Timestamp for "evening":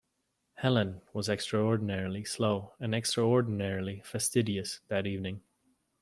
5.05-5.43